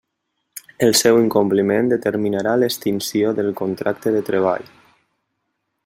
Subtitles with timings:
[0.85, 4.69] El seu incompliment determinarà l'extinció del contracte de treball.